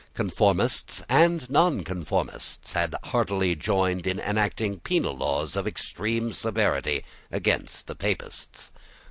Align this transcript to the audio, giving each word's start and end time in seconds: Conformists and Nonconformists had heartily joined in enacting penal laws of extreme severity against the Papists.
Conformists 0.15 1.03
and 1.09 1.47
Nonconformists 1.47 2.73
had 2.73 2.95
heartily 3.03 3.55
joined 3.55 4.07
in 4.07 4.19
enacting 4.19 4.79
penal 4.79 5.15
laws 5.15 5.55
of 5.55 5.67
extreme 5.67 6.31
severity 6.31 7.03
against 7.31 7.85
the 7.85 7.93
Papists. 7.93 8.71